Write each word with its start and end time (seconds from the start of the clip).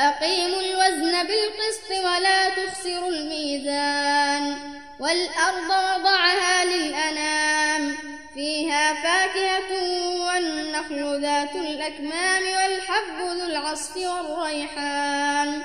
وأقيموا 0.00 0.60
الوزن 0.60 1.26
بالقسط 1.26 1.90
ولا 1.90 2.48
تخسروا 2.48 3.08
الميزان 3.08 4.56
والأرض 5.00 5.70
وضعها 5.70 6.64
للأنام 6.64 7.96
فيها 8.34 8.94
فاكهة 8.94 9.72
والنخل 10.26 11.20
ذات 11.22 11.56
الأكمام 11.56 12.42
والحب 12.42 13.20
ذو 13.20 13.46
العصف 13.46 13.96
والريحان 13.96 15.62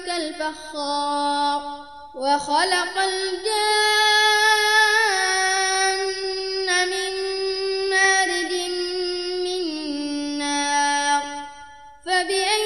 كالفخار 0.05 1.88
وخلق 2.17 2.98
الجان 2.98 3.57
من 6.90 7.13
مارج 7.90 8.54
من 9.46 9.63
نار 10.38 11.23
فبأي 12.05 12.65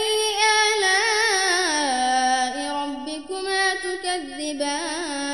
آلاء 0.78 2.56
ربكما 2.76 3.64
تكذبان؟ 3.76 5.26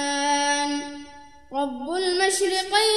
رب 1.53 1.87
المشرقين 1.91 2.96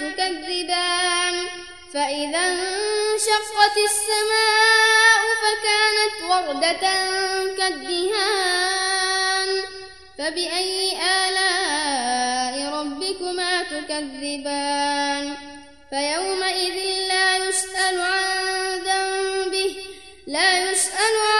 تكذبان 0.00 1.34
فإذا 1.94 2.38
انشقت 2.38 3.76
السماء 3.90 5.22
فكانت 5.42 6.16
وردة 6.30 6.84
كالدهان. 7.58 9.50
فبأي 10.18 10.92
آلاء 10.92 12.54
ربكما 12.78 13.52
تكذبان؟ 13.62 15.24
فيومئذ 15.90 16.76
لا 17.08 17.36
يسأل 17.36 18.00
عن 18.00 18.78
ذنبه 18.86 19.72
لا 20.26 20.70
يسأل 20.70 21.14
عن 21.30 21.39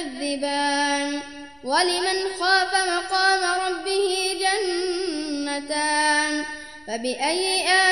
تكذبان 0.00 1.20
ولمن 1.64 2.18
خاف 2.40 2.74
مقام 2.74 3.40
ربه 3.66 4.36
جنتان. 5.46 6.44
فبأي 6.86 7.44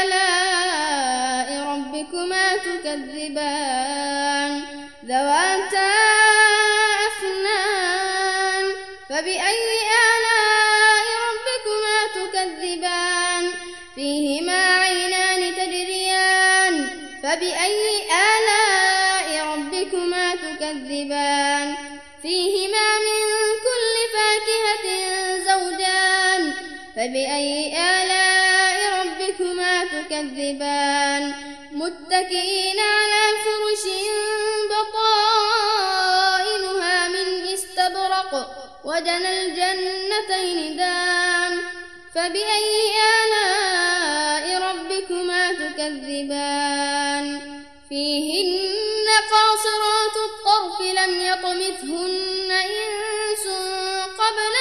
آلاء 0.03 1.49
ربكما 1.69 2.57
تكذبان؟ 2.57 4.53
ذواتا 5.07 5.48
يكذبان. 30.19 31.35
متكئين 31.73 32.81
على 32.81 33.23
فرش 33.45 33.85
بطائنها 34.71 35.89
من 37.09 37.47
استبرق 37.55 38.33
وجنى 38.85 39.43
الجنتين 39.43 40.77
دان. 40.77 41.53
فبأي 42.15 42.93
آلاء 43.25 44.45
ربكما 44.63 45.53
تكذبان؟ 45.53 47.27
فيهن 47.89 49.07
قاصرات 49.31 50.17
الطرف 50.29 50.81
لم 50.81 51.13
يطمثهن 51.21 52.51
إنس 52.51 53.47
قبل 54.19 54.55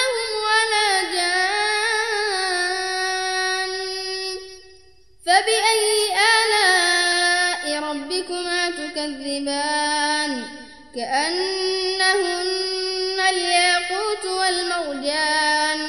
فبأي 5.47 6.11
آلاء 6.35 7.63
ربكما 7.83 8.69
تكذبان؟ 8.69 10.31
كأنهن 10.95 12.49
الياقوت 13.29 14.25
والمرجان. 14.25 15.79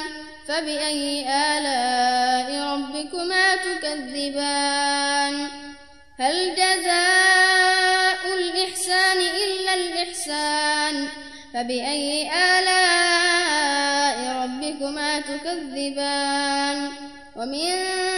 فبأي 0.48 1.26
آلاء 1.26 2.48
ربكما 2.72 3.56
تكذبان؟ 3.56 5.48
هل 6.18 6.54
جزاء 6.54 8.22
الإحسان 8.38 9.18
إلا 9.18 9.74
الإحسان؟ 9.74 11.08
فبأي 11.54 12.30
آلاء 12.58 14.18
ربكما 14.42 15.20
تكذبان؟ 15.20 16.92
ومن 17.36 18.17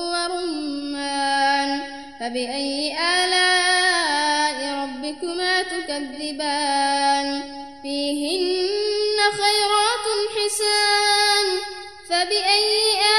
ورمان 0.21 1.81
فبأي 2.19 2.97
آلاء 2.97 4.57
ربكما 4.83 5.63
تكذبان؟ 5.63 7.27
فيهن 7.81 9.17
خيرات 9.41 10.05
حسان. 10.35 11.45
فبأي 12.09 12.69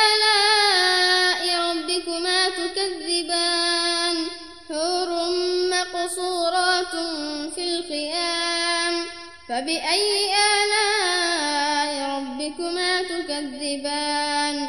آلاء 0.06 1.42
ربكما 1.70 2.48
تكذبان؟ 2.48 4.16
حور 4.68 5.10
مقصورات 5.70 6.94
في 7.54 7.64
الخيام. 7.64 8.94
فبأي 9.48 10.34
آلاء 10.54 11.90
ربكما 12.16 13.02
تكذبان؟ 13.02 14.68